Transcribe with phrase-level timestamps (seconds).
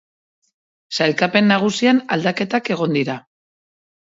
[0.99, 3.19] Sailkapen nagusian aldaketak egon dira.